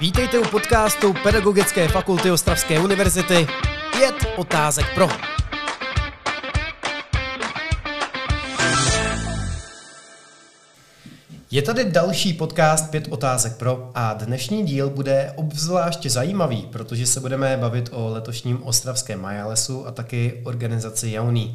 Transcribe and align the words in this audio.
Vítejte 0.00 0.38
u 0.38 0.44
podcastu 0.44 1.14
Pedagogické 1.22 1.88
fakulty 1.88 2.30
Ostravské 2.30 2.80
univerzity 2.80 3.46
Pět 3.96 4.14
otázek 4.36 4.86
pro. 4.94 5.08
Je 11.50 11.62
tady 11.62 11.84
další 11.84 12.32
podcast 12.32 12.90
Pět 12.90 13.08
otázek 13.10 13.56
pro 13.56 13.90
a 13.94 14.14
dnešní 14.14 14.64
díl 14.64 14.90
bude 14.90 15.32
obzvlášť 15.36 16.06
zajímavý, 16.06 16.68
protože 16.72 17.06
se 17.06 17.20
budeme 17.20 17.56
bavit 17.56 17.88
o 17.92 18.08
letošním 18.08 18.62
ostravském 18.62 19.20
Majalesu 19.20 19.86
a 19.86 19.90
taky 19.90 20.40
organizaci 20.44 21.10
Jauní. 21.10 21.54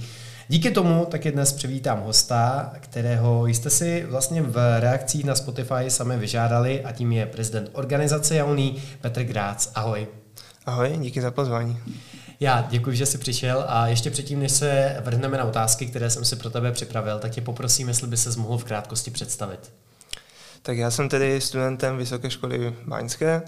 Díky 0.51 0.71
tomu 0.71 1.05
taky 1.05 1.31
dnes 1.31 1.53
přivítám 1.53 2.01
hosta, 2.01 2.71
kterého 2.79 3.47
jste 3.47 3.69
si 3.69 4.05
vlastně 4.09 4.41
v 4.41 4.79
reakcích 4.79 5.23
na 5.25 5.35
Spotify 5.35 5.85
sami 5.87 6.17
vyžádali 6.17 6.83
a 6.83 6.91
tím 6.91 7.11
je 7.11 7.25
prezident 7.25 7.69
organizace 7.73 8.35
Jauní 8.35 8.83
Petr 9.01 9.23
Grác. 9.23 9.71
Ahoj. 9.75 10.07
Ahoj, 10.65 10.97
díky 10.99 11.21
za 11.21 11.31
pozvání. 11.31 11.77
Já 12.39 12.67
děkuji, 12.69 12.97
že 12.97 13.05
jsi 13.05 13.17
přišel 13.17 13.65
a 13.67 13.87
ještě 13.87 14.11
předtím, 14.11 14.39
než 14.39 14.51
se 14.51 14.97
vrhneme 15.05 15.37
na 15.37 15.43
otázky, 15.43 15.85
které 15.85 16.09
jsem 16.09 16.25
si 16.25 16.35
pro 16.35 16.49
tebe 16.49 16.71
připravil, 16.71 17.19
tak 17.19 17.31
tě 17.31 17.41
poprosím, 17.41 17.87
jestli 17.87 18.07
by 18.07 18.17
se 18.17 18.39
mohl 18.39 18.57
v 18.57 18.63
krátkosti 18.63 19.11
představit. 19.11 19.73
Tak 20.61 20.77
já 20.77 20.91
jsem 20.91 21.09
tedy 21.09 21.41
studentem 21.41 21.97
Vysoké 21.97 22.29
školy 22.29 22.75
Báňské, 22.87 23.41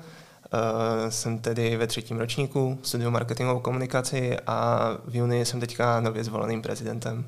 jsem 1.09 1.39
tedy 1.39 1.77
ve 1.77 1.87
třetím 1.87 2.17
ročníku, 2.17 2.79
studiu 2.83 3.11
marketingovou 3.11 3.59
komunikaci 3.59 4.37
a 4.47 4.89
v 5.05 5.15
juni 5.15 5.45
jsem 5.45 5.59
teďka 5.59 5.99
nově 5.99 6.23
zvoleným 6.23 6.61
prezidentem. 6.61 7.25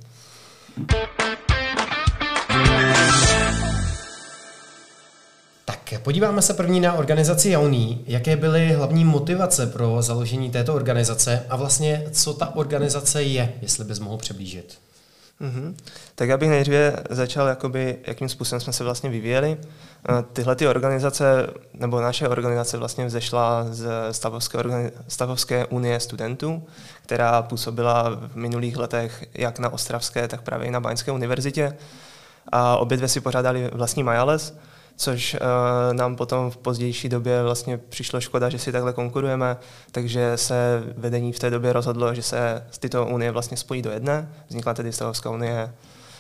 Tak 5.66 6.02
podíváme 6.02 6.42
se 6.42 6.54
první 6.54 6.80
na 6.80 6.94
organizaci 6.94 7.50
Jauní. 7.50 8.04
Jaké 8.08 8.36
byly 8.36 8.72
hlavní 8.72 9.06
motivace 9.06 9.68
pro 9.68 10.02
založení 10.02 10.52
této 10.52 10.74
organizace 10.74 11.46
a 11.50 11.56
vlastně 11.56 12.06
co 12.12 12.34
ta 12.34 12.56
organizace 12.56 13.24
je, 13.24 13.54
jestli 13.62 13.86
bys 13.86 14.00
mohl 14.00 14.18
přiblížit? 14.18 14.80
Mm-hmm. 15.44 15.76
Tak 16.16 16.30
já 16.30 16.38
bych 16.38 16.50
nejdříve 16.50 16.96
začal, 17.10 17.48
jakoby, 17.48 17.98
jakým 18.08 18.30
způsobem 18.30 18.60
jsme 18.60 18.74
se 18.74 18.84
vlastně 18.84 19.10
vyvíjeli. 19.10 19.58
Eh, 20.10 20.24
tyhle 20.34 20.56
ty 20.56 20.68
organizace, 20.68 21.48
nebo 21.74 22.02
naše 22.02 22.28
organizace 22.28 22.78
vlastně 22.78 23.06
vzešla 23.06 23.66
z 23.70 23.88
Stavovské, 24.12 24.58
organi- 24.58 24.92
Stavovské 25.08 25.66
unie 25.66 26.00
studentů, 26.00 26.64
která 27.04 27.42
působila 27.42 28.10
v 28.10 28.36
minulých 28.36 28.78
letech 28.78 29.26
jak 29.34 29.60
na 29.60 29.74
Ostravské, 29.74 30.28
tak 30.28 30.42
právě 30.42 30.68
i 30.68 30.72
na 30.72 30.80
Baňské 30.80 31.12
univerzitě. 31.12 31.78
A 32.52 32.78
obě 32.78 32.98
dvě 32.98 33.10
si 33.10 33.22
pořádali 33.22 33.70
vlastní 33.74 34.04
Majales, 34.04 34.54
což 34.96 35.34
uh, 35.34 35.40
nám 35.94 36.16
potom 36.16 36.52
v 36.52 36.58
pozdější 36.58 37.10
době 37.10 37.44
vlastně 37.44 37.78
přišlo 37.78 38.22
škoda, 38.22 38.50
že 38.50 38.60
si 38.60 38.72
takhle 38.72 38.94
konkurujeme, 38.94 39.58
takže 39.92 40.38
se 40.38 40.84
vedení 40.98 41.34
v 41.34 41.40
té 41.40 41.50
době 41.50 41.74
rozhodlo, 41.74 42.14
že 42.14 42.22
se 42.22 42.68
tyto 42.80 43.06
unie 43.06 43.32
vlastně 43.32 43.58
spojí 43.58 43.82
do 43.82 43.92
jedné. 43.92 44.30
Vznikla 44.48 44.74
tedy 44.74 44.94
Stavovská 44.94 45.30
unie 45.30 45.74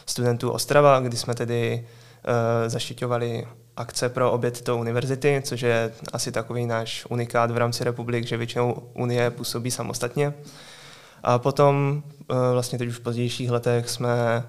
studentů 0.05 0.51
Ostrava, 0.51 0.99
kdy 0.99 1.17
jsme 1.17 1.35
tedy 1.35 1.87
uh, 2.27 2.69
zaštiťovali 2.69 3.47
akce 3.77 4.09
pro 4.09 4.31
obě 4.31 4.51
tyto 4.51 4.77
univerzity, 4.77 5.41
což 5.45 5.61
je 5.61 5.91
asi 6.13 6.31
takový 6.31 6.65
náš 6.65 7.05
unikát 7.09 7.51
v 7.51 7.57
rámci 7.57 7.83
republik, 7.83 8.27
že 8.27 8.37
většinou 8.37 8.89
unie 8.93 9.31
působí 9.31 9.71
samostatně. 9.71 10.33
A 11.23 11.39
potom 11.39 12.03
uh, 12.31 12.37
vlastně 12.51 12.77
teď 12.77 12.87
už 12.87 12.97
v 12.97 13.03
pozdějších 13.03 13.51
letech 13.51 13.89
jsme 13.89 14.43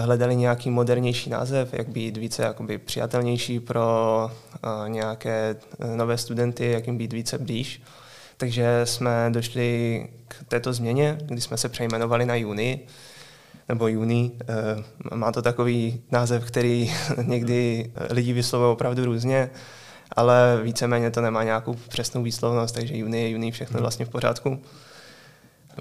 hledali 0.00 0.36
nějaký 0.36 0.70
modernější 0.70 1.30
název, 1.30 1.74
jak 1.74 1.88
být 1.88 2.16
více 2.16 2.42
jakoby 2.42 2.78
přijatelnější 2.78 3.60
pro 3.60 4.30
eh, 4.54 4.88
nějaké 4.88 5.56
eh, 5.80 5.96
nové 5.96 6.18
studenty, 6.18 6.70
jak 6.70 6.86
jim 6.86 6.98
být 6.98 7.12
více 7.12 7.38
blíž. 7.38 7.82
Takže 8.36 8.80
jsme 8.84 9.30
došli 9.30 10.06
k 10.28 10.44
této 10.48 10.72
změně, 10.72 11.18
kdy 11.22 11.40
jsme 11.40 11.56
se 11.56 11.68
přejmenovali 11.68 12.26
na 12.26 12.34
Juni, 12.34 12.80
nebo 13.68 13.88
Juni. 13.88 14.32
Má 15.14 15.32
to 15.32 15.42
takový 15.42 16.00
název, 16.10 16.44
který 16.44 16.94
někdy 17.22 17.90
lidi 18.10 18.32
vyslovují 18.32 18.72
opravdu 18.72 19.04
různě, 19.04 19.50
ale 20.16 20.60
víceméně 20.62 21.10
to 21.10 21.20
nemá 21.20 21.44
nějakou 21.44 21.74
přesnou 21.74 22.22
výslovnost, 22.22 22.74
takže 22.74 22.96
Juni 22.96 23.22
je 23.22 23.30
Juni, 23.30 23.50
všechno 23.50 23.80
vlastně 23.80 24.04
v 24.04 24.08
pořádku. 24.08 24.62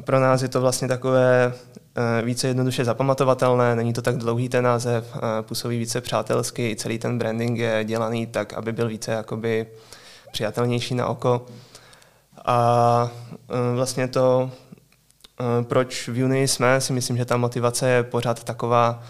Pro 0.02 0.20
nás 0.20 0.42
je 0.42 0.48
to 0.48 0.62
vlastně 0.62 0.88
takové 0.88 1.54
eh, 1.54 1.87
více 2.24 2.48
jednoduše 2.48 2.86
zapamatovatelné, 2.86 3.76
není 3.76 3.94
to 3.94 4.02
tak 4.02 4.18
dlouhý 4.18 4.50
ten 4.50 4.64
název, 4.64 5.16
eh, 5.16 5.20
působí 5.42 5.80
více 5.80 6.02
přátelsky, 6.02 6.76
celý 6.76 7.00
ten 7.00 7.18
branding 7.18 7.58
je 7.58 7.84
dělaný 7.84 8.28
tak, 8.28 8.54
aby 8.54 8.72
byl 8.72 8.88
více 8.88 9.12
jakoby 9.12 9.68
přijatelnější 10.32 10.96
na 10.96 11.08
oko. 11.08 11.46
A 12.46 13.10
eh, 13.32 13.76
vlastně 13.76 14.08
to, 14.08 14.52
proč 15.62 16.08
v 16.08 16.24
Unii 16.24 16.48
jsme, 16.48 16.82
si 16.82 16.94
myslím, 16.94 17.18
že 17.18 17.26
ta 17.26 17.38
motivace 17.38 17.90
je 17.90 18.04
pořád 18.04 18.44
taková 18.44 19.04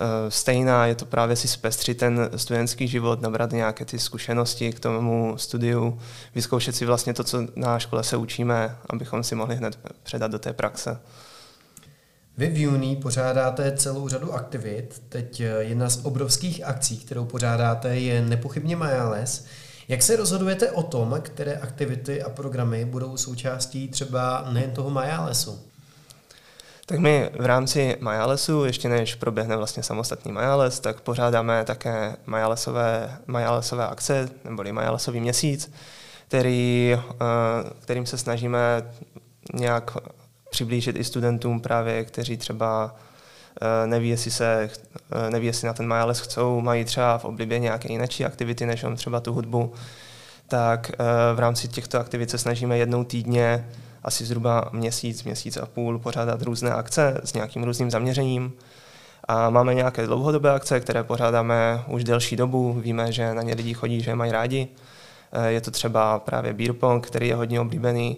Eh, 0.00 0.30
stejná, 0.30 0.86
je 0.86 0.94
to 0.94 1.04
právě 1.04 1.36
si 1.36 1.48
zpestřit 1.48 1.98
ten 1.98 2.30
studentský 2.36 2.88
život, 2.88 3.20
nabrat 3.20 3.52
nějaké 3.52 3.84
ty 3.84 3.98
zkušenosti 3.98 4.72
k 4.72 4.80
tomu 4.80 5.34
studiu, 5.36 6.00
vyzkoušet 6.34 6.76
si 6.76 6.86
vlastně 6.86 7.14
to, 7.14 7.24
co 7.24 7.46
na 7.56 7.78
škole 7.78 8.04
se 8.04 8.16
učíme, 8.16 8.76
abychom 8.90 9.22
si 9.24 9.34
mohli 9.34 9.56
hned 9.56 9.78
předat 10.02 10.30
do 10.30 10.38
té 10.38 10.52
praxe. 10.52 11.00
Vy 12.36 12.46
v 12.48 12.58
juni 12.58 12.96
pořádáte 12.96 13.76
celou 13.76 14.08
řadu 14.08 14.32
aktivit. 14.32 15.02
Teď 15.08 15.40
eh, 15.40 15.44
jedna 15.44 15.90
z 15.90 16.04
obrovských 16.04 16.64
akcí, 16.64 16.96
kterou 16.96 17.24
pořádáte, 17.24 17.96
je 17.96 18.22
nepochybně 18.22 18.76
Majales. 18.76 19.44
Jak 19.88 20.02
se 20.02 20.16
rozhodujete 20.16 20.70
o 20.70 20.82
tom, 20.82 21.18
které 21.22 21.56
aktivity 21.56 22.22
a 22.22 22.30
programy 22.30 22.84
budou 22.84 23.16
součástí 23.16 23.88
třeba 23.88 24.46
nejen 24.52 24.70
toho 24.70 24.90
Majalesu? 24.90 25.58
Tak 26.86 26.98
my 26.98 27.30
v 27.38 27.46
rámci 27.46 27.96
Majalesu, 28.00 28.64
ještě 28.64 28.88
než 28.88 29.14
proběhne 29.14 29.56
vlastně 29.56 29.82
samostatný 29.82 30.32
Majales, 30.32 30.80
tak 30.80 31.00
pořádáme 31.00 31.64
také 31.64 32.16
Majalesové, 32.26 33.18
Majalesové 33.26 33.86
akce, 33.86 34.28
neboli 34.44 34.72
Majalesový 34.72 35.20
měsíc, 35.20 35.72
který, 36.28 36.96
eh, 36.96 37.04
kterým 37.80 38.06
se 38.06 38.18
snažíme 38.18 38.92
nějak 39.54 39.96
přiblížit 40.54 40.96
i 40.96 41.04
studentům 41.04 41.60
právě, 41.60 42.04
kteří 42.04 42.36
třeba 42.36 42.96
eh, 43.60 43.86
neví, 43.86 44.08
jestli, 44.08 44.30
se, 44.30 44.70
eh, 45.26 45.30
neví, 45.30 45.46
jestli 45.46 45.66
na 45.66 45.72
ten 45.72 45.86
Majales 45.86 46.20
chcou, 46.20 46.60
mají 46.60 46.84
třeba 46.84 47.18
v 47.18 47.24
oblibě 47.24 47.58
nějaké 47.58 47.92
jiné 47.92 48.06
aktivity, 48.26 48.66
než 48.66 48.84
on 48.84 48.96
třeba 48.96 49.20
tu 49.20 49.32
hudbu, 49.32 49.72
tak 50.48 50.90
v 51.34 51.38
rámci 51.38 51.68
těchto 51.68 51.98
aktivit 51.98 52.30
se 52.30 52.38
snažíme 52.38 52.78
jednou 52.78 53.04
týdně 53.04 53.66
asi 54.04 54.24
zhruba 54.24 54.70
měsíc, 54.72 55.24
měsíc 55.24 55.56
a 55.56 55.66
půl 55.66 55.98
pořádat 55.98 56.42
různé 56.42 56.70
akce 56.70 57.20
s 57.24 57.32
nějakým 57.32 57.64
různým 57.64 57.90
zaměřením. 57.90 58.52
A 59.28 59.50
máme 59.50 59.74
nějaké 59.74 60.06
dlouhodobé 60.06 60.50
akce, 60.50 60.80
které 60.80 61.02
pořádáme 61.04 61.84
už 61.88 62.04
delší 62.04 62.36
dobu. 62.36 62.72
Víme, 62.72 63.12
že 63.12 63.34
na 63.34 63.42
ně 63.42 63.54
lidi 63.54 63.74
chodí, 63.74 64.00
že 64.00 64.10
je 64.10 64.14
mají 64.14 64.32
rádi. 64.32 64.68
Eh, 65.32 65.50
je 65.50 65.60
to 65.60 65.70
třeba 65.70 66.18
právě 66.18 66.52
beer 66.52 66.72
pong, 66.72 67.06
který 67.06 67.28
je 67.28 67.34
hodně 67.34 67.60
oblíbený, 67.60 68.16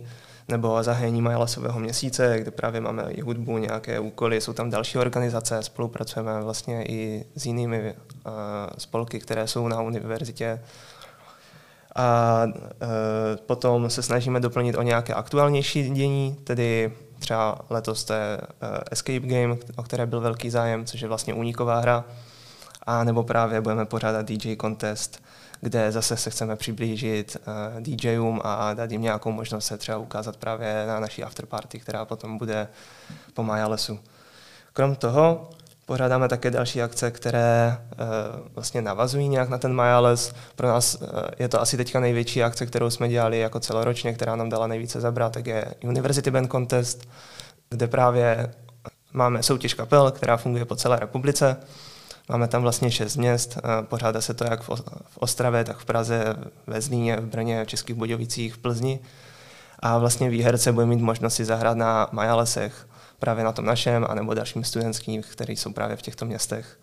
nebo 0.49 0.83
zahájení 0.83 1.23
Majalasového 1.23 1.81
měsíce, 1.81 2.39
kde 2.39 2.51
právě 2.51 2.81
máme 2.81 3.11
i 3.11 3.21
hudbu, 3.21 3.59
nějaké 3.59 4.01
úkoly, 4.01 4.41
jsou 4.41 4.53
tam 4.53 4.71
další 4.71 4.99
organizace, 4.99 5.63
spolupracujeme 5.63 6.41
vlastně 6.43 6.85
i 6.85 7.25
s 7.37 7.47
jinými 7.47 7.95
uh, 7.95 8.33
spolky, 8.79 9.21
které 9.21 9.47
jsou 9.47 9.69
na 9.69 9.81
univerzitě. 9.81 10.61
A 11.97 12.43
e, 12.47 13.37
potom 13.37 13.91
se 13.91 14.03
snažíme 14.03 14.41
doplnit 14.41 14.75
o 14.75 14.83
nějaké 14.83 15.15
aktuálnější 15.15 15.91
dění, 15.91 16.37
tedy 16.45 16.93
třeba 17.19 17.59
letos 17.71 18.05
to 18.05 18.13
je 18.13 18.37
e, 18.37 18.41
Escape 18.91 19.27
Game, 19.27 19.57
o 19.77 19.83
které 19.83 20.07
byl 20.07 20.21
velký 20.21 20.51
zájem, 20.51 20.85
což 20.85 21.01
je 21.01 21.09
vlastně 21.09 21.35
uniková 21.35 21.81
hra, 21.81 22.05
a 22.87 23.05
nebo 23.05 23.23
právě 23.23 23.61
budeme 23.61 23.85
pořádat 23.85 24.27
DJ 24.27 24.57
contest, 24.61 25.23
kde 25.61 25.93
zase 25.93 26.17
se 26.17 26.31
chceme 26.31 26.57
přiblížit 26.57 27.37
uh, 27.37 27.83
DJům 27.83 28.41
a 28.45 28.75
dát 28.75 28.91
jim 28.91 29.03
nějakou 29.03 29.33
možnost 29.33 29.67
se 29.67 29.79
třeba 29.79 29.99
ukázat 29.99 30.37
právě 30.37 30.85
na 30.87 31.01
naší 31.01 31.25
afterparty, 31.25 31.81
která 31.81 32.05
potom 32.05 32.39
bude 32.39 32.69
po 33.35 33.43
Majalesu. 33.43 34.01
Krom 34.73 34.97
toho 34.97 35.51
Pořádáme 35.87 36.29
také 36.29 36.51
další 36.51 36.83
akce, 36.83 37.11
které 37.11 37.79
uh, 37.79 38.07
vlastně 38.55 38.83
navazují 38.83 39.29
nějak 39.29 39.49
na 39.49 39.59
ten 39.59 39.75
Majales. 39.75 40.35
Pro 40.57 40.69
nás 40.69 40.95
uh, 40.95 41.09
je 41.39 41.49
to 41.49 41.61
asi 41.61 41.77
teďka 41.77 42.01
největší 42.01 42.43
akce, 42.43 42.67
kterou 42.67 42.91
jsme 42.91 43.09
dělali 43.09 43.39
jako 43.39 43.61
celoročně, 43.61 44.13
která 44.13 44.37
nám 44.37 44.49
dala 44.49 44.67
nejvíce 44.67 45.01
zabrat, 45.01 45.33
tak 45.33 45.47
je 45.47 45.65
University 45.85 46.31
Band 46.31 46.51
Contest, 46.51 47.09
kde 47.71 47.87
právě 47.87 48.55
máme 49.13 49.43
soutěž 49.43 49.75
kapel, 49.75 50.11
která 50.11 50.37
funguje 50.37 50.65
po 50.65 50.77
celé 50.77 50.99
republice. 50.99 51.57
Máme 52.29 52.49
tam 52.49 52.63
vlastně 52.63 52.91
šest 52.91 53.17
měst, 53.17 53.57
uh, 53.57 53.87
pořádá 53.87 54.21
se 54.21 54.35
to 54.35 54.45
jak 54.45 54.63
v, 54.63 54.71
Ostravě, 55.19 55.65
tak 55.65 55.77
v 55.77 55.85
Praze, 55.85 56.37
ve 56.67 56.81
Zlíně, 56.81 57.17
v 57.17 57.27
Brně, 57.27 57.65
v 57.65 57.69
Českých 57.69 57.97
Budějovicích, 57.97 58.55
v 58.55 58.59
Plzni. 58.59 59.01
A 59.79 59.99
vlastně 59.99 60.31
výherce 60.31 60.73
bude 60.73 60.87
mít 60.87 61.01
možnost 61.01 61.35
si 61.35 61.45
zahrát 61.45 61.77
na 61.77 62.09
Majalesech 62.13 62.87
právě 63.19 63.45
na 63.45 63.53
tom 63.53 63.65
našem, 63.65 64.07
anebo 64.09 64.35
dalším 64.35 64.65
studentským, 64.65 65.23
které 65.23 65.53
jsou 65.53 65.73
právě 65.73 65.97
v 65.97 66.03
těchto 66.03 66.25
městech. 66.25 66.79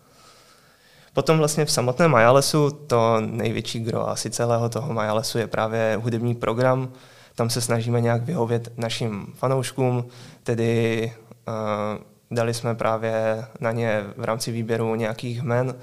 Potom 1.14 1.38
vlastně 1.38 1.64
v 1.64 1.70
samotném 1.70 2.10
Majalesu 2.10 2.70
to 2.70 3.20
největší 3.20 3.80
gro 3.80 4.08
asi 4.08 4.30
celého 4.30 4.68
toho 4.68 4.92
Majalesu 4.92 5.38
je 5.38 5.46
právě 5.46 5.98
hudební 6.02 6.34
program. 6.34 6.92
Tam 7.34 7.50
se 7.50 7.60
snažíme 7.60 8.00
nějak 8.00 8.22
vyhovět 8.22 8.72
našim 8.76 9.26
fanouškům, 9.34 10.04
tedy 10.42 11.12
uh, 11.48 12.04
dali 12.30 12.54
jsme 12.54 12.74
právě 12.74 13.44
na 13.60 13.72
ně 13.72 14.04
v 14.16 14.24
rámci 14.24 14.52
výběru 14.52 14.94
nějakých 14.94 15.42
men, 15.42 15.74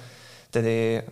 tedy 0.51 1.03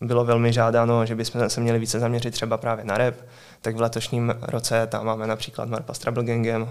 bylo 0.00 0.24
velmi 0.24 0.52
žádáno, 0.52 1.06
že 1.06 1.14
bychom 1.14 1.50
se 1.50 1.60
měli 1.60 1.78
více 1.78 2.00
zaměřit 2.00 2.30
třeba 2.30 2.56
právě 2.56 2.84
na 2.84 2.98
rap, 2.98 3.14
tak 3.60 3.76
v 3.76 3.80
letošním 3.80 4.34
roce 4.42 4.86
tam 4.86 5.06
máme 5.06 5.26
například 5.26 5.68
Marpa 5.68 5.94
s 5.94 6.00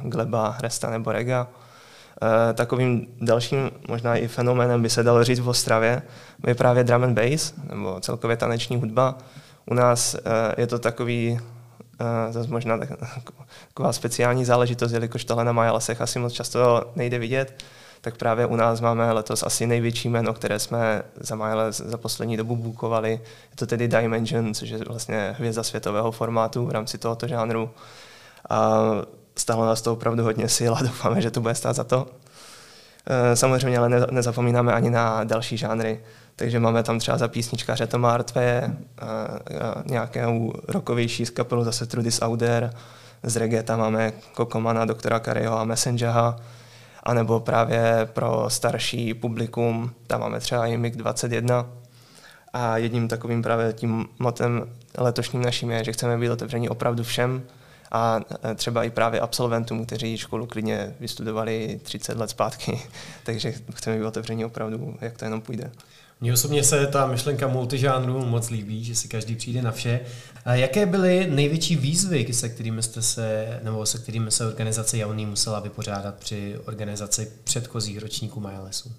Gleba, 0.04 0.58
Resta 0.60 0.90
nebo 0.90 1.12
Rega. 1.12 1.48
E, 2.50 2.54
takovým 2.54 3.08
dalším 3.22 3.72
možná 3.88 4.16
i 4.16 4.28
fenoménem 4.28 4.82
by 4.82 4.90
se 4.90 5.04
dalo 5.04 5.24
říct 5.24 5.40
v 5.40 5.50
Ostravě 5.50 6.02
je 6.48 6.56
právě 6.56 6.84
drum 6.84 7.04
and 7.04 7.14
bass, 7.14 7.54
nebo 7.70 8.00
celkově 8.00 8.38
taneční 8.38 8.78
hudba. 8.78 9.18
U 9.66 9.74
nás 9.74 10.16
e, 10.16 10.20
je 10.58 10.68
to 10.68 10.80
takový 10.80 11.40
e, 12.00 12.32
zase 12.34 12.50
možná 12.50 12.80
taková 13.68 13.94
speciální 13.94 14.46
záležitost, 14.46 14.92
jelikož 14.92 15.26
tohle 15.26 15.46
na 15.46 15.52
Majalesech 15.52 16.02
asi 16.02 16.20
moc 16.20 16.34
často 16.34 16.92
nejde 16.96 17.20
vidět, 17.20 17.64
tak 18.02 18.18
právě 18.18 18.46
u 18.46 18.56
nás 18.56 18.82
máme 18.82 19.12
letos 19.12 19.44
asi 19.44 19.68
největší 19.68 20.10
jméno, 20.10 20.34
které 20.34 20.60
jsme 20.60 21.04
za 21.20 21.36
Miles 21.36 21.82
za 21.86 21.98
poslední 21.98 22.38
dobu 22.38 22.56
bukovali. 22.56 23.12
Je 23.12 23.56
to 23.56 23.68
tedy 23.68 23.88
Dimension, 23.88 24.54
což 24.54 24.70
je 24.70 24.78
vlastně 24.78 25.36
hvězda 25.38 25.64
světového 25.64 26.12
formátu 26.12 26.66
v 26.66 26.72
rámci 26.72 26.98
tohoto 26.98 27.28
žánru. 27.28 27.70
A 28.50 28.82
stálo 29.36 29.66
nás 29.66 29.82
to 29.82 29.94
opravdu 29.94 30.24
hodně 30.24 30.50
sil 30.58 30.72
a 30.76 30.82
doufáme, 30.84 31.22
že 31.22 31.32
to 31.32 31.42
bude 31.42 31.56
stát 31.56 31.76
za 31.76 31.84
to. 31.84 32.08
E, 33.08 33.36
samozřejmě 33.36 33.78
ale 33.78 33.90
nezapomínáme 34.12 34.74
ani 34.74 34.90
na 34.90 35.24
další 35.24 35.58
žánry. 35.58 36.00
Takže 36.36 36.60
máme 36.60 36.84
tam 36.84 37.00
třeba 37.00 37.18
za 37.18 37.28
písničkaře 37.28 37.88
Toma 37.88 38.14
Artve, 38.14 38.76
nějakou 39.86 40.54
rokovější 40.68 41.26
z 41.26 41.30
kapelu 41.30 41.64
zase 41.64 41.86
Trudis 41.86 42.22
Auder, 42.22 42.74
z 43.24 43.36
reggae 43.36 43.64
tam 43.64 43.80
máme 43.80 44.14
Kokomana, 44.34 44.86
doktora 44.86 45.20
Karyho 45.20 45.60
a 45.60 45.64
Messengera, 45.64 46.36
anebo 47.10 47.40
právě 47.40 48.10
pro 48.14 48.46
starší 48.48 49.14
publikum, 49.14 49.92
tam 50.08 50.20
máme 50.20 50.40
třeba 50.40 50.68
i 50.68 50.78
MiG 50.78 50.96
21. 50.96 51.66
A 52.54 52.78
jedním 52.78 53.08
takovým 53.08 53.42
právě 53.42 53.74
tím 53.74 54.06
motem 54.20 54.70
letošním 54.98 55.42
naším 55.42 55.72
je, 55.72 55.84
že 55.84 55.94
chceme 55.94 56.18
být 56.18 56.30
otevření 56.30 56.70
opravdu 56.70 57.04
všem 57.04 57.44
a 57.92 58.20
e, 58.52 58.56
třeba 58.56 58.84
i 58.84 58.90
právě 58.90 59.20
absolventům, 59.20 59.86
kteří 59.86 60.18
školu 60.18 60.46
klidně 60.46 60.96
vystudovali 61.00 61.80
30 61.84 62.18
let 62.18 62.30
zpátky, 62.30 62.82
takže 63.24 63.54
chceme 63.74 63.98
být 63.98 64.06
otevření 64.06 64.46
opravdu, 64.46 64.98
jak 65.02 65.18
to 65.18 65.26
jenom 65.26 65.42
půjde. 65.42 65.72
Mně 66.22 66.34
osobně 66.34 66.64
se 66.64 66.88
ta 66.88 67.08
myšlenka 67.08 67.48
multižánru 67.48 68.26
moc 68.26 68.50
líbí, 68.50 68.84
že 68.84 68.96
si 68.96 69.08
každý 69.08 69.36
přijde 69.36 69.62
na 69.62 69.72
vše. 69.72 70.00
A 70.46 70.56
jaké 70.56 70.86
byly 70.86 71.28
největší 71.30 71.76
výzvy, 71.76 72.34
se 72.34 72.50
kterými 72.50 72.84
jste 72.84 73.02
se, 73.02 73.60
nebo 73.64 73.86
se 73.86 73.98
kterými 73.98 74.32
se 74.32 74.48
organizace 74.48 74.98
Javný 74.98 75.26
musela 75.26 75.60
vypořádat 75.60 76.16
při 76.16 76.60
organizaci 76.66 77.32
předchozích 77.44 78.00
ročníků 78.00 78.40
Majalesu? 78.40 78.92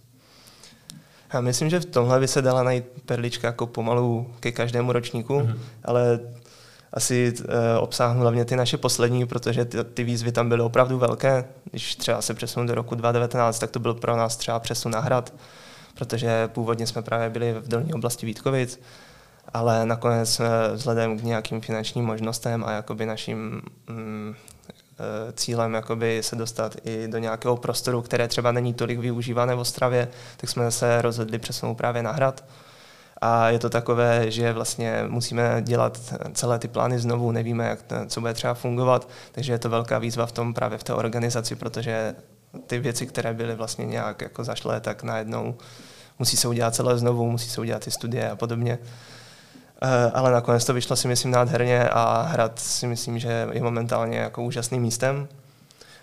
Já 1.34 1.40
myslím, 1.40 1.70
že 1.70 1.80
v 1.80 1.84
tomhle 1.84 2.20
by 2.20 2.28
se 2.28 2.42
dala 2.42 2.62
najít 2.62 2.84
perlička 3.06 3.48
jako 3.48 3.66
pomalu 3.66 4.34
ke 4.40 4.52
každému 4.52 4.92
ročníku, 4.92 5.40
mm-hmm. 5.40 5.58
ale 5.84 6.20
asi 6.92 7.34
e, 7.48 7.78
obsáhnu 7.78 8.20
hlavně 8.20 8.44
ty 8.44 8.56
naše 8.56 8.76
poslední, 8.76 9.26
protože 9.26 9.64
ty, 9.64 9.84
ty 9.84 10.04
výzvy 10.04 10.32
tam 10.32 10.48
byly 10.48 10.62
opravdu 10.62 10.98
velké. 10.98 11.44
Když 11.70 11.96
třeba 11.96 12.22
se 12.22 12.34
přesunu 12.34 12.66
do 12.66 12.74
roku 12.74 12.94
2019, 12.94 13.58
tak 13.58 13.70
to 13.70 13.78
byl 13.78 13.94
pro 13.94 14.16
nás 14.16 14.36
třeba 14.36 14.60
přesun 14.60 14.92
na 14.92 15.00
hrad 15.00 15.32
protože 16.00 16.48
původně 16.48 16.86
jsme 16.86 17.02
právě 17.02 17.30
byli 17.30 17.52
v 17.52 17.68
dolní 17.68 17.94
oblasti 17.94 18.26
Vítkovic, 18.26 18.80
ale 19.54 19.86
nakonec 19.86 20.40
vzhledem 20.72 21.18
k 21.18 21.22
nějakým 21.22 21.60
finančním 21.60 22.04
možnostem 22.04 22.64
a 22.64 22.72
jakoby 22.72 23.06
naším 23.06 23.62
mm, 23.88 24.34
e, 25.28 25.32
cílem 25.32 25.74
jakoby 25.74 26.22
se 26.22 26.36
dostat 26.36 26.76
i 26.84 27.08
do 27.08 27.18
nějakého 27.18 27.56
prostoru, 27.56 28.02
které 28.02 28.28
třeba 28.28 28.52
není 28.52 28.74
tolik 28.74 28.98
využívané 28.98 29.54
v 29.54 29.58
Ostravě, 29.58 30.08
tak 30.36 30.50
jsme 30.50 30.70
se 30.70 31.02
rozhodli 31.02 31.38
přesunout 31.38 31.74
právě 31.74 32.02
na 32.02 32.12
hrad. 32.12 32.44
A 33.20 33.50
je 33.50 33.58
to 33.58 33.70
takové, 33.70 34.30
že 34.30 34.52
vlastně 34.52 35.04
musíme 35.08 35.62
dělat 35.62 36.14
celé 36.32 36.58
ty 36.58 36.68
plány 36.68 36.98
znovu, 36.98 37.32
nevíme, 37.32 37.68
jak 37.68 37.78
co 38.06 38.20
bude 38.20 38.34
třeba 38.34 38.54
fungovat, 38.54 39.08
takže 39.32 39.52
je 39.52 39.58
to 39.58 39.68
velká 39.68 39.98
výzva 39.98 40.26
v 40.26 40.32
tom 40.32 40.54
právě 40.54 40.78
v 40.78 40.84
té 40.84 40.94
organizaci, 40.94 41.56
protože 41.56 42.14
ty 42.66 42.78
věci, 42.78 43.06
které 43.06 43.34
byly 43.34 43.54
vlastně 43.54 43.86
nějak 43.86 44.22
jako 44.22 44.44
zašlé, 44.44 44.80
tak 44.80 45.02
najednou 45.02 45.54
musí 46.18 46.36
se 46.36 46.48
udělat 46.48 46.74
celé 46.74 46.98
znovu, 46.98 47.30
musí 47.30 47.50
se 47.50 47.60
udělat 47.60 47.84
ty 47.84 47.90
studie 47.90 48.30
a 48.30 48.36
podobně. 48.36 48.78
Eh, 49.82 50.10
ale 50.14 50.32
nakonec 50.32 50.64
to 50.64 50.74
vyšlo 50.74 50.96
si 50.96 51.08
myslím 51.08 51.30
nádherně 51.30 51.88
a 51.88 52.22
hrad 52.22 52.58
si 52.58 52.86
myslím, 52.86 53.18
že 53.18 53.48
je 53.52 53.62
momentálně 53.62 54.18
jako 54.18 54.42
úžasným 54.42 54.82
místem. 54.82 55.28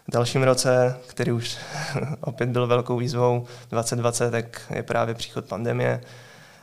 V 0.07 0.11
dalším 0.11 0.44
roce, 0.44 0.97
který 1.07 1.31
už 1.31 1.57
opět 2.21 2.49
byl 2.49 2.67
velkou 2.67 2.97
výzvou 2.97 3.45
2020, 3.69 4.31
tak 4.31 4.61
je 4.75 4.83
právě 4.83 5.15
příchod 5.15 5.45
pandemie 5.45 6.01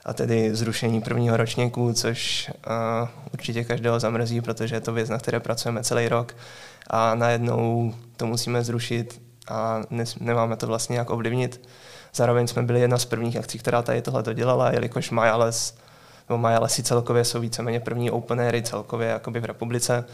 a 0.04 0.12
tedy 0.12 0.54
zrušení 0.54 1.00
prvního 1.00 1.36
ročníku, 1.36 1.92
což 1.92 2.50
uh, 2.66 3.08
určitě 3.32 3.64
každého 3.64 4.00
zamrzí, 4.00 4.40
protože 4.40 4.74
je 4.74 4.80
to 4.80 4.92
věc, 4.92 5.08
na 5.08 5.18
které 5.18 5.40
pracujeme 5.40 5.84
celý 5.84 6.08
rok 6.08 6.36
a 6.90 7.14
najednou 7.14 7.94
to 8.16 8.26
musíme 8.26 8.64
zrušit 8.64 9.23
a 9.48 9.80
ne, 9.90 10.04
nemáme 10.20 10.56
to 10.56 10.66
vlastně 10.66 10.98
jak 10.98 11.10
ovlivnit. 11.10 11.68
Zároveň 12.14 12.46
jsme 12.46 12.62
byli 12.62 12.80
jedna 12.80 12.98
z 12.98 13.04
prvních 13.04 13.36
akcí, 13.36 13.58
která 13.58 13.82
tady 13.82 14.02
tohle 14.02 14.34
dělala, 14.34 14.72
jelikož 14.72 15.10
Majales, 15.10 15.74
nebo 16.28 16.38
Majalesy 16.38 16.82
celkově 16.82 17.24
jsou 17.24 17.40
víceméně 17.40 17.80
první 17.80 18.10
open 18.10 18.40
airy 18.40 18.62
celkově 18.62 19.08
jakoby 19.08 19.40
v 19.40 19.44
republice, 19.44 20.04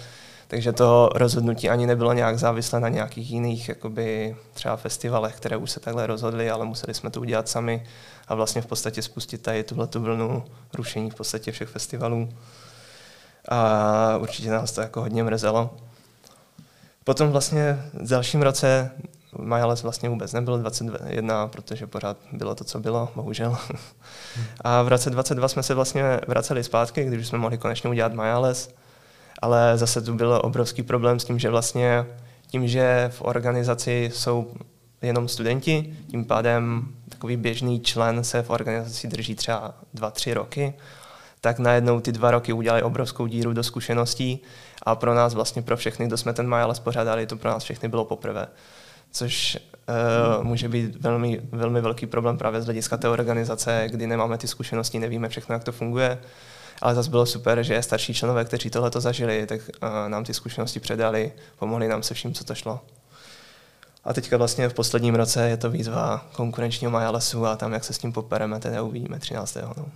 takže 0.48 0.72
to 0.72 1.10
rozhodnutí 1.14 1.70
ani 1.70 1.86
nebylo 1.86 2.12
nějak 2.12 2.38
závislé 2.38 2.80
na 2.80 2.88
nějakých 2.88 3.30
jiných 3.30 3.68
jakoby, 3.68 4.36
třeba 4.54 4.76
festivalech, 4.76 5.36
které 5.36 5.56
už 5.56 5.70
se 5.70 5.80
takhle 5.80 6.06
rozhodly, 6.06 6.50
ale 6.50 6.64
museli 6.64 6.94
jsme 6.94 7.10
to 7.10 7.20
udělat 7.20 7.48
sami 7.48 7.86
a 8.28 8.34
vlastně 8.34 8.62
v 8.62 8.66
podstatě 8.66 9.02
spustit 9.02 9.42
tady 9.42 9.64
tuhle 9.64 9.88
vlnu 9.98 10.44
rušení 10.74 11.10
v 11.10 11.14
podstatě 11.14 11.52
všech 11.52 11.68
festivalů. 11.68 12.28
A 13.48 14.16
určitě 14.16 14.50
nás 14.50 14.72
to 14.72 14.80
jako 14.80 15.00
hodně 15.00 15.24
mrzelo. 15.24 15.70
Potom 17.04 17.30
vlastně 17.30 17.78
v 17.92 18.08
dalším 18.08 18.42
roce 18.42 18.90
Majales 19.38 19.82
vlastně 19.82 20.08
vůbec 20.08 20.32
nebyl 20.32 20.58
21, 20.58 21.46
protože 21.46 21.86
pořád 21.86 22.16
bylo 22.32 22.54
to, 22.54 22.64
co 22.64 22.80
bylo, 22.80 23.08
bohužel. 23.14 23.56
A 24.60 24.82
v 24.82 24.88
roce 24.88 25.10
22 25.10 25.48
jsme 25.48 25.62
se 25.62 25.74
vlastně 25.74 26.20
vraceli 26.28 26.64
zpátky, 26.64 27.04
když 27.04 27.28
jsme 27.28 27.38
mohli 27.38 27.58
konečně 27.58 27.90
udělat 27.90 28.14
Majales, 28.14 28.74
ale 29.42 29.78
zase 29.78 30.02
tu 30.02 30.14
byl 30.14 30.40
obrovský 30.44 30.82
problém 30.82 31.20
s 31.20 31.24
tím, 31.24 31.38
že 31.38 31.50
vlastně 31.50 32.06
tím, 32.46 32.68
že 32.68 33.10
v 33.12 33.22
organizaci 33.22 34.10
jsou 34.14 34.50
jenom 35.02 35.28
studenti, 35.28 35.96
tím 36.10 36.24
pádem 36.24 36.88
takový 37.08 37.36
běžný 37.36 37.80
člen 37.80 38.24
se 38.24 38.42
v 38.42 38.50
organizaci 38.50 39.08
drží 39.08 39.34
třeba 39.34 39.74
dva, 39.94 40.10
tři 40.10 40.34
roky, 40.34 40.74
tak 41.40 41.58
najednou 41.58 42.00
ty 42.00 42.12
dva 42.12 42.30
roky 42.30 42.52
udělali 42.52 42.82
obrovskou 42.82 43.26
díru 43.26 43.52
do 43.52 43.62
zkušeností 43.62 44.42
a 44.82 44.94
pro 44.94 45.14
nás 45.14 45.34
vlastně 45.34 45.62
pro 45.62 45.76
všechny, 45.76 46.06
kdo 46.06 46.16
jsme 46.16 46.32
ten 46.32 46.48
Majales 46.48 46.80
pořádali, 46.80 47.26
to 47.26 47.36
pro 47.36 47.50
nás 47.50 47.64
všechny 47.64 47.88
bylo 47.88 48.04
poprvé 48.04 48.46
což 49.12 49.58
uh, 50.38 50.44
může 50.44 50.68
být 50.68 50.96
velmi, 51.00 51.40
velmi 51.52 51.80
velký 51.80 52.06
problém 52.06 52.38
právě 52.38 52.62
z 52.62 52.64
hlediska 52.64 52.96
té 52.96 53.08
organizace, 53.08 53.84
kdy 53.90 54.06
nemáme 54.06 54.38
ty 54.38 54.48
zkušenosti, 54.48 54.98
nevíme 54.98 55.28
všechno, 55.28 55.52
jak 55.52 55.64
to 55.64 55.72
funguje. 55.72 56.18
Ale 56.82 56.94
zase 56.94 57.10
bylo 57.10 57.26
super, 57.26 57.62
že 57.62 57.82
starší 57.82 58.14
členové, 58.14 58.44
kteří 58.44 58.70
tohle 58.70 58.90
to 58.90 59.00
zažili, 59.00 59.46
tak 59.46 59.60
uh, 59.60 59.88
nám 60.08 60.24
ty 60.24 60.34
zkušenosti 60.34 60.80
předali, 60.80 61.32
pomohli 61.58 61.88
nám 61.88 62.02
se 62.02 62.14
vším, 62.14 62.34
co 62.34 62.44
to 62.44 62.54
šlo. 62.54 62.80
A 64.04 64.12
teďka 64.12 64.36
vlastně 64.36 64.68
v 64.68 64.74
posledním 64.74 65.14
roce 65.14 65.48
je 65.48 65.56
to 65.56 65.70
výzva 65.70 66.26
konkurenčního 66.32 66.90
Majalesu 66.90 67.46
a 67.46 67.56
tam, 67.56 67.72
jak 67.72 67.84
se 67.84 67.92
s 67.92 67.98
tím 67.98 68.12
popereme, 68.12 68.60
teda 68.60 68.82
uvidíme 68.82 69.18
13. 69.18 69.56
No. 69.76 69.86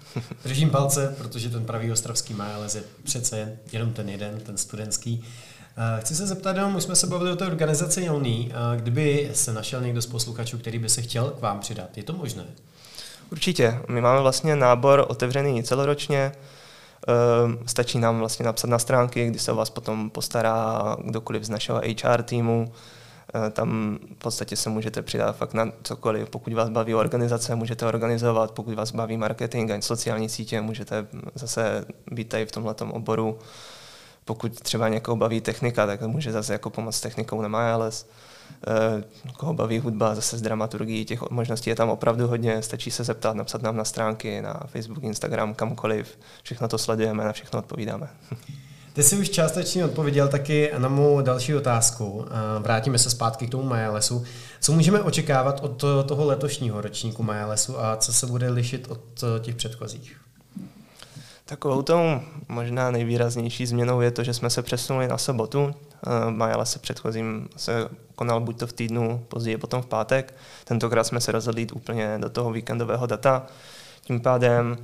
Držím 0.44 0.70
palce, 0.70 1.14
protože 1.18 1.50
ten 1.50 1.64
pravý 1.64 1.92
ostravský 1.92 2.34
Majales 2.34 2.74
je 2.74 2.82
přece 3.02 3.38
jen 3.38 3.56
jenom 3.72 3.92
ten 3.92 4.08
jeden, 4.08 4.40
ten 4.40 4.56
studentský. 4.56 5.24
Eh, 5.76 6.00
chci 6.00 6.14
se 6.14 6.26
zeptat, 6.26 6.56
my 6.68 6.80
jsme 6.80 6.96
se 6.96 7.06
bavili 7.06 7.32
o 7.32 7.36
té 7.36 7.46
organizaci 7.46 8.02
Jauný. 8.02 8.52
Eh, 8.52 8.76
kdyby 8.76 9.30
se 9.34 9.52
našel 9.52 9.80
někdo 9.80 10.02
z 10.02 10.06
posluchačů, 10.06 10.58
který 10.58 10.78
by 10.78 10.88
se 10.88 11.02
chtěl 11.02 11.30
k 11.30 11.40
vám 11.40 11.60
přidat, 11.60 11.96
je 11.96 12.02
to 12.02 12.12
možné? 12.12 12.44
Určitě. 13.32 13.80
My 13.88 14.00
máme 14.00 14.20
vlastně 14.20 14.56
nábor 14.56 15.04
otevřený 15.08 15.62
celoročně. 15.62 16.32
Eh, 17.08 17.12
stačí 17.66 17.98
nám 17.98 18.18
vlastně 18.18 18.46
napsat 18.46 18.70
na 18.70 18.78
stránky, 18.78 19.26
kdy 19.26 19.38
se 19.38 19.52
o 19.52 19.54
vás 19.54 19.70
potom 19.70 20.10
postará 20.10 20.96
kdokoliv 21.04 21.44
z 21.44 21.48
našeho 21.48 21.80
HR 22.02 22.22
týmu. 22.22 22.72
Tam 23.52 23.98
v 24.14 24.18
podstatě 24.18 24.56
se 24.56 24.70
můžete 24.70 25.02
přidat 25.02 25.36
fakt 25.36 25.54
na 25.54 25.72
cokoliv. 25.82 26.30
Pokud 26.30 26.52
vás 26.52 26.68
baví 26.68 26.94
organizace, 26.94 27.54
můžete 27.54 27.86
organizovat. 27.86 28.50
Pokud 28.50 28.74
vás 28.74 28.92
baví 28.92 29.16
marketing 29.16 29.70
a 29.70 29.80
sociální 29.80 30.28
sítě, 30.28 30.60
můžete 30.60 31.06
zase 31.34 31.84
být 32.10 32.28
tady 32.28 32.46
v 32.46 32.52
tomhle 32.52 32.74
oboru 32.74 33.38
pokud 34.24 34.60
třeba 34.60 34.88
někoho 34.88 35.16
baví 35.16 35.40
technika, 35.40 35.86
tak 35.86 36.02
může 36.02 36.32
zase 36.32 36.52
jako 36.52 36.70
pomoct 36.70 37.00
technikou 37.00 37.42
na 37.42 37.48
Majales. 37.48 38.06
Eh, 38.68 39.04
koho 39.36 39.54
baví 39.54 39.78
hudba, 39.78 40.14
zase 40.14 40.38
z 40.38 40.42
dramaturgií, 40.42 41.04
těch 41.04 41.30
možností 41.30 41.70
je 41.70 41.76
tam 41.76 41.90
opravdu 41.90 42.26
hodně, 42.28 42.62
stačí 42.62 42.90
se 42.90 43.04
zeptat, 43.04 43.36
napsat 43.36 43.62
nám 43.62 43.76
na 43.76 43.84
stránky, 43.84 44.42
na 44.42 44.60
Facebook, 44.66 45.04
Instagram, 45.04 45.54
kamkoliv, 45.54 46.18
všechno 46.42 46.68
to 46.68 46.78
sledujeme, 46.78 47.24
na 47.24 47.32
všechno 47.32 47.58
odpovídáme. 47.58 48.08
Ty 48.92 49.02
jsi 49.02 49.16
už 49.16 49.30
částečně 49.30 49.84
odpověděl 49.84 50.28
taky 50.28 50.70
na 50.78 50.88
mou 50.88 51.20
další 51.20 51.54
otázku. 51.54 52.24
Vrátíme 52.58 52.98
se 52.98 53.10
zpátky 53.10 53.46
k 53.46 53.50
tomu 53.50 53.62
Majalesu. 53.62 54.24
Co 54.60 54.72
můžeme 54.72 55.02
očekávat 55.02 55.60
od 55.64 55.84
toho 56.06 56.24
letošního 56.24 56.80
ročníku 56.80 57.22
Majalesu 57.22 57.80
a 57.80 57.96
co 57.96 58.12
se 58.12 58.26
bude 58.26 58.50
lišit 58.50 58.86
od 58.90 59.24
těch 59.40 59.54
předchozích? 59.54 60.16
Takovou 61.44 61.82
tou 61.82 62.20
možná 62.48 62.90
nejvýraznější 62.90 63.66
změnou 63.66 64.00
je 64.00 64.10
to, 64.10 64.24
že 64.24 64.34
jsme 64.34 64.50
se 64.50 64.62
přesunuli 64.62 65.08
na 65.08 65.18
sobotu. 65.18 65.74
Majales 66.30 66.72
se 66.72 66.78
předchozím 66.78 67.48
se 67.56 67.88
konal 68.14 68.40
buď 68.40 68.58
to 68.58 68.66
v 68.66 68.72
týdnu, 68.72 69.24
později 69.28 69.56
potom 69.56 69.82
v 69.82 69.86
pátek. 69.86 70.34
Tentokrát 70.64 71.04
jsme 71.04 71.20
se 71.20 71.32
rozhodli 71.32 71.62
jít 71.62 71.72
úplně 71.72 72.18
do 72.18 72.30
toho 72.30 72.52
víkendového 72.52 73.06
data. 73.06 73.46
Tím 74.02 74.20
pádem 74.20 74.76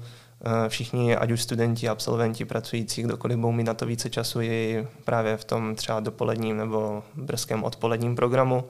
Eh, 0.45 0.69
všichni, 0.69 1.17
ať 1.17 1.31
už 1.31 1.43
studenti, 1.43 1.89
absolventi, 1.89 2.45
pracující, 2.45 3.03
kdokoliv 3.03 3.39
budou 3.39 3.53
mít 3.53 3.65
na 3.65 3.75
to 3.75 3.87
více 3.87 4.11
času 4.11 4.41
i 4.41 4.87
právě 5.05 5.37
v 5.37 5.45
tom 5.45 5.75
třeba 5.75 6.01
dopoledním 6.01 6.57
nebo 6.57 7.03
brzkém 7.15 7.65
odpoledním 7.65 8.17
programu. 8.17 8.65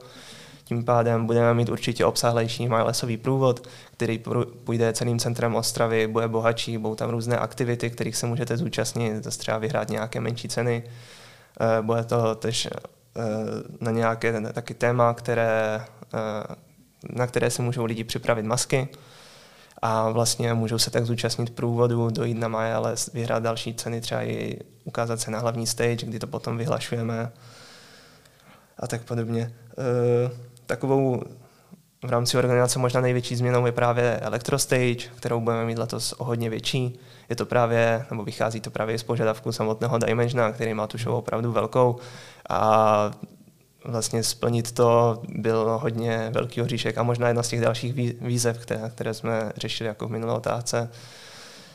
Tím 0.71 0.85
pádem 0.85 1.25
budeme 1.25 1.53
mít 1.53 1.69
určitě 1.69 2.05
obsáhlejší 2.05 2.67
majlesový 2.67 3.17
průvod, 3.17 3.67
který 3.93 4.23
půjde 4.63 4.93
celým 4.93 5.19
centrem 5.19 5.55
Ostravy, 5.55 6.07
bude 6.07 6.27
bohatší, 6.27 6.77
budou 6.77 6.95
tam 6.95 7.09
různé 7.09 7.37
aktivity, 7.37 7.89
kterých 7.89 8.15
se 8.15 8.27
můžete 8.27 8.57
zúčastnit, 8.57 9.23
zase 9.23 9.39
třeba 9.39 9.57
vyhrát 9.57 9.89
nějaké 9.89 10.21
menší 10.21 10.49
ceny. 10.49 10.83
Eh, 11.59 11.81
bude 11.81 12.03
to 12.03 12.35
tež 12.35 12.65
eh, 12.65 13.21
na 13.81 13.91
nějaké 13.91 14.41
taky 14.53 14.73
téma, 14.73 15.13
které, 15.13 15.85
na 17.09 17.27
které 17.27 17.49
se 17.49 17.61
můžou 17.61 17.85
lidi 17.85 18.03
připravit 18.03 18.45
masky 18.45 18.87
a 19.81 20.09
vlastně 20.09 20.53
můžou 20.53 20.77
se 20.77 20.91
tak 20.91 21.05
zúčastnit 21.05 21.55
průvodu, 21.55 22.09
dojít 22.09 22.37
na 22.37 22.75
ale 22.75 22.95
vyhrát 23.13 23.43
další 23.43 23.73
ceny, 23.73 24.01
třeba 24.01 24.23
i 24.23 24.59
ukázat 24.83 25.19
se 25.19 25.31
na 25.31 25.39
hlavní 25.39 25.67
stage, 25.67 26.05
kdy 26.05 26.19
to 26.19 26.27
potom 26.27 26.57
vyhlašujeme 26.57 27.31
a 28.79 28.87
tak 28.87 29.01
podobně. 29.01 29.53
E, 29.77 30.50
takovou 30.71 31.23
v 32.05 32.09
rámci 32.09 32.37
organizace 32.37 32.79
možná 32.79 33.01
největší 33.01 33.35
změnou 33.35 33.65
je 33.65 33.71
právě 33.71 34.17
Electrostage, 34.17 35.09
kterou 35.15 35.39
budeme 35.39 35.65
mít 35.65 35.77
letos 35.77 36.13
o 36.17 36.23
hodně 36.23 36.49
větší. 36.49 36.99
Je 37.29 37.35
to 37.35 37.45
právě, 37.45 38.05
nebo 38.11 38.23
vychází 38.23 38.61
to 38.61 38.71
právě 38.71 38.97
z 38.97 39.03
požadavku 39.03 39.51
samotného 39.51 39.97
Dimensiona, 39.97 40.51
který 40.51 40.73
má 40.73 40.87
tu 40.87 40.97
show 40.97 41.15
opravdu 41.15 41.51
velkou 41.51 41.95
a 42.49 43.11
vlastně 43.85 44.23
splnit 44.23 44.71
to 44.71 45.21
byl 45.29 45.79
hodně 45.81 46.29
velký 46.33 46.61
oříšek 46.61 46.97
a 46.97 47.03
možná 47.03 47.27
jedna 47.27 47.43
z 47.43 47.47
těch 47.47 47.61
dalších 47.61 47.93
výzev, 48.21 48.57
které, 48.57 48.89
které 48.89 49.13
jsme 49.13 49.51
řešili 49.57 49.87
jako 49.87 50.07
v 50.07 50.11
minulé 50.11 50.33
otázce, 50.33 50.89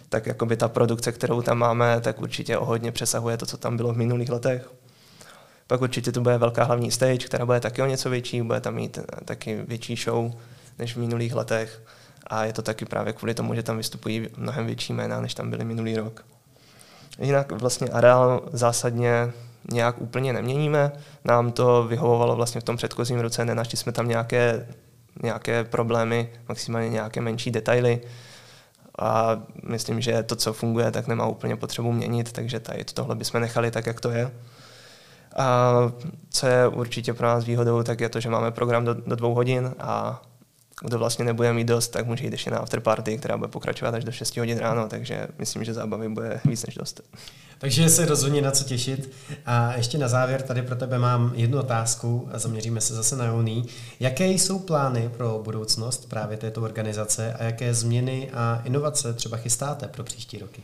tak 0.08 0.26
jako 0.26 0.46
by 0.46 0.56
ta 0.56 0.68
produkce, 0.68 1.12
kterou 1.12 1.42
tam 1.42 1.58
máme, 1.58 2.00
tak 2.00 2.20
určitě 2.20 2.58
o 2.58 2.64
hodně 2.64 2.92
přesahuje 2.92 3.36
to, 3.36 3.46
co 3.46 3.56
tam 3.56 3.76
bylo 3.76 3.92
v 3.92 3.96
minulých 3.96 4.28
letech. 4.30 4.70
Pak 5.66 5.80
určitě 5.80 6.12
to 6.12 6.20
bude 6.20 6.38
velká 6.38 6.64
hlavní 6.64 6.90
stage, 6.90 7.26
která 7.26 7.46
bude 7.46 7.60
taky 7.60 7.82
o 7.82 7.86
něco 7.86 8.10
větší, 8.10 8.42
bude 8.42 8.60
tam 8.60 8.74
mít 8.74 8.98
taky 9.24 9.62
větší 9.68 9.96
show 9.96 10.32
než 10.78 10.96
v 10.96 11.00
minulých 11.00 11.34
letech. 11.34 11.82
A 12.26 12.44
je 12.44 12.52
to 12.52 12.62
taky 12.62 12.84
právě 12.84 13.12
kvůli 13.12 13.34
tomu, 13.34 13.54
že 13.54 13.62
tam 13.62 13.76
vystupují 13.76 14.28
mnohem 14.36 14.66
větší 14.66 14.92
jména, 14.92 15.20
než 15.20 15.34
tam 15.34 15.50
byly 15.50 15.64
minulý 15.64 15.96
rok. 15.96 16.24
Jinak 17.18 17.52
vlastně 17.52 17.88
areál 17.88 18.48
zásadně 18.52 19.32
nějak 19.72 20.00
úplně 20.00 20.32
neměníme. 20.32 20.92
Nám 21.24 21.52
to 21.52 21.84
vyhovovalo 21.84 22.36
vlastně 22.36 22.60
v 22.60 22.64
tom 22.64 22.76
předchozím 22.76 23.20
roce, 23.20 23.44
nenašli 23.44 23.76
jsme 23.76 23.92
tam 23.92 24.08
nějaké, 24.08 24.68
nějaké 25.22 25.64
problémy, 25.64 26.30
maximálně 26.48 26.88
nějaké 26.88 27.20
menší 27.20 27.50
detaily. 27.50 28.00
A 28.98 29.42
myslím, 29.62 30.00
že 30.00 30.22
to, 30.22 30.36
co 30.36 30.52
funguje, 30.52 30.90
tak 30.90 31.06
nemá 31.06 31.26
úplně 31.26 31.56
potřebu 31.56 31.92
měnit, 31.92 32.32
takže 32.32 32.60
tady 32.60 32.84
tohle 32.84 33.14
bychom 33.14 33.40
nechali 33.40 33.70
tak, 33.70 33.86
jak 33.86 34.00
to 34.00 34.10
je. 34.10 34.30
A 35.36 35.72
co 36.30 36.46
je 36.46 36.68
určitě 36.68 37.14
pro 37.14 37.26
nás 37.26 37.44
výhodou, 37.44 37.82
tak 37.82 38.00
je 38.00 38.08
to, 38.08 38.20
že 38.20 38.30
máme 38.30 38.50
program 38.50 38.84
do, 38.84 38.94
do 38.94 39.16
dvou 39.16 39.34
hodin 39.34 39.74
a 39.78 40.22
kdo 40.80 40.98
vlastně 40.98 41.24
nebude 41.24 41.52
mít 41.52 41.64
dost, 41.64 41.88
tak 41.88 42.06
může 42.06 42.24
jít 42.24 42.32
ještě 42.32 42.50
na 42.50 42.58
afterparty, 42.58 43.18
která 43.18 43.36
bude 43.36 43.48
pokračovat 43.48 43.94
až 43.94 44.04
do 44.04 44.12
6 44.12 44.36
hodin 44.36 44.58
ráno, 44.58 44.88
takže 44.88 45.28
myslím, 45.38 45.64
že 45.64 45.74
zábavy 45.74 46.08
bude 46.08 46.40
víc 46.44 46.66
než 46.66 46.74
dost. 46.74 47.00
Takže 47.58 47.88
se 47.88 48.06
rozhodně 48.06 48.42
na 48.42 48.50
co 48.50 48.64
těšit. 48.64 49.12
A 49.46 49.72
ještě 49.76 49.98
na 49.98 50.08
závěr 50.08 50.42
tady 50.42 50.62
pro 50.62 50.76
tebe 50.76 50.98
mám 50.98 51.32
jednu 51.34 51.58
otázku 51.58 52.28
a 52.32 52.38
zaměříme 52.38 52.80
se 52.80 52.94
zase 52.94 53.16
na 53.16 53.24
Joný. 53.24 53.66
Jaké 54.00 54.26
jsou 54.26 54.58
plány 54.58 55.10
pro 55.16 55.40
budoucnost 55.44 56.08
právě 56.08 56.36
této 56.36 56.62
organizace 56.62 57.34
a 57.34 57.44
jaké 57.44 57.74
změny 57.74 58.30
a 58.34 58.62
inovace 58.64 59.12
třeba 59.12 59.36
chystáte 59.36 59.88
pro 59.88 60.04
příští 60.04 60.38
roky? 60.38 60.62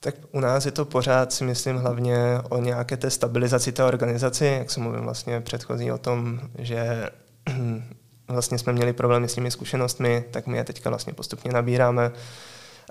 Tak 0.00 0.14
u 0.32 0.40
nás 0.40 0.66
je 0.66 0.72
to 0.72 0.84
pořád, 0.84 1.32
si 1.32 1.44
myslím, 1.44 1.76
hlavně 1.76 2.16
o 2.48 2.58
nějaké 2.58 2.96
té 2.96 3.10
stabilizaci 3.10 3.72
té 3.72 3.84
organizace, 3.84 4.46
jak 4.46 4.70
jsem 4.70 4.82
mluvil 4.82 5.02
vlastně 5.02 5.40
předchozí 5.40 5.92
o 5.92 5.98
tom, 5.98 6.40
že 6.58 7.10
vlastně 8.28 8.58
jsme 8.58 8.72
měli 8.72 8.92
problémy 8.92 9.28
s 9.28 9.34
těmi 9.34 9.50
zkušenostmi, 9.50 10.24
tak 10.30 10.46
my 10.46 10.56
je 10.56 10.64
teďka 10.64 10.90
vlastně 10.90 11.12
postupně 11.12 11.52
nabíráme 11.52 12.12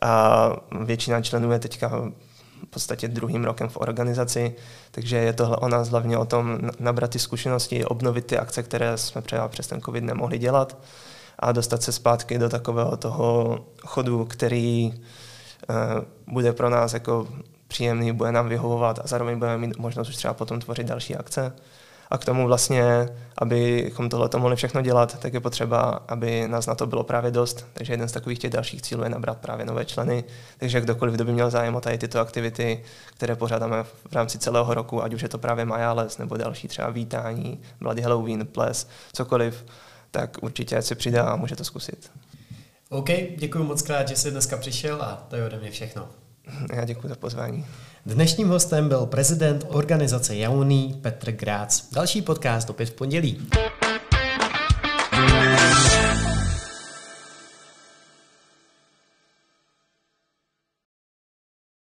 a 0.01 0.51
většina 0.81 1.21
členů 1.21 1.51
je 1.51 1.59
teďka 1.59 1.87
v 2.63 2.69
podstatě 2.69 3.07
druhým 3.07 3.45
rokem 3.45 3.69
v 3.69 3.77
organizaci, 3.77 4.55
takže 4.91 5.17
je 5.17 5.33
to 5.33 5.57
o 5.57 5.67
nás 5.67 5.89
hlavně 5.89 6.17
o 6.17 6.25
tom 6.25 6.59
nabrat 6.79 7.11
ty 7.11 7.19
zkušenosti, 7.19 7.85
obnovit 7.85 8.25
ty 8.25 8.37
akce, 8.37 8.63
které 8.63 8.97
jsme 8.97 9.21
třeba 9.21 9.47
přes 9.47 9.67
ten 9.67 9.81
covid 9.81 10.03
nemohli 10.03 10.37
dělat 10.37 10.77
a 11.39 11.51
dostat 11.51 11.83
se 11.83 11.91
zpátky 11.91 12.39
do 12.39 12.49
takového 12.49 12.97
toho 12.97 13.59
chodu, 13.85 14.25
který 14.25 14.93
bude 16.27 16.53
pro 16.53 16.69
nás 16.69 16.93
jako 16.93 17.27
příjemný, 17.67 18.11
bude 18.11 18.31
nám 18.31 18.49
vyhovovat 18.49 18.99
a 18.99 19.07
zároveň 19.07 19.39
budeme 19.39 19.57
mít 19.57 19.77
možnost 19.77 20.09
už 20.09 20.15
třeba 20.15 20.33
potom 20.33 20.59
tvořit 20.59 20.87
další 20.87 21.15
akce. 21.15 21.53
A 22.11 22.17
k 22.17 22.25
tomu 22.25 22.47
vlastně, 22.47 23.09
abychom 23.37 24.09
tohle 24.09 24.29
mohli 24.37 24.55
všechno 24.55 24.81
dělat, 24.81 25.19
tak 25.19 25.33
je 25.33 25.39
potřeba, 25.39 25.99
aby 26.07 26.47
nás 26.47 26.65
na 26.65 26.75
to 26.75 26.87
bylo 26.87 27.03
právě 27.03 27.31
dost. 27.31 27.65
Takže 27.73 27.93
jeden 27.93 28.07
z 28.07 28.11
takových 28.11 28.39
těch 28.39 28.51
dalších 28.51 28.81
cílů 28.81 29.03
je 29.03 29.09
nabrat 29.09 29.37
právě 29.37 29.65
nové 29.65 29.85
členy. 29.85 30.23
Takže 30.57 30.81
kdokoliv, 30.81 31.13
kdo 31.13 31.25
by 31.25 31.33
měl 31.33 31.49
zájem 31.49 31.75
o 31.75 31.81
tady 31.81 31.97
tyto 31.97 32.19
aktivity, 32.19 32.83
které 33.15 33.35
pořádáme 33.35 33.83
v 33.83 34.13
rámci 34.13 34.37
celého 34.37 34.73
roku, 34.73 35.03
ať 35.03 35.13
už 35.13 35.21
je 35.21 35.29
to 35.29 35.37
právě 35.37 35.65
Majales 35.65 36.17
nebo 36.17 36.37
další 36.37 36.67
třeba 36.67 36.89
vítání, 36.89 37.59
Bloody 37.81 38.01
Halloween, 38.01 38.47
ples, 38.47 38.87
cokoliv, 39.13 39.65
tak 40.11 40.37
určitě 40.41 40.81
se 40.81 40.95
přidá 40.95 41.23
a 41.23 41.35
může 41.35 41.55
to 41.55 41.63
zkusit. 41.63 42.11
OK, 42.95 43.09
děkuji 43.37 43.63
moc 43.63 43.81
krát, 43.81 44.07
že 44.07 44.15
jsi 44.15 44.31
dneska 44.31 44.57
přišel 44.57 45.01
a 45.01 45.25
to 45.29 45.35
je 45.35 45.45
ode 45.45 45.59
mě 45.59 45.71
všechno. 45.71 46.07
Já 46.73 46.85
děkuji 46.85 47.07
za 47.07 47.15
pozvání. 47.15 47.65
Dnešním 48.05 48.47
hostem 48.47 48.89
byl 48.89 49.05
prezident 49.05 49.65
organizace 49.67 50.35
Jauný 50.35 50.99
Petr 51.01 51.31
Grác. 51.31 51.83
Další 51.91 52.21
podcast 52.21 52.69
opět 52.69 52.85
v 52.85 52.93
pondělí. 52.93 53.47